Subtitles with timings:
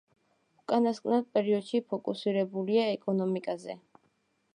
[0.61, 3.77] უკანასკნელ პერიოდში ფოკუსირებულია ეკონომიკაზე.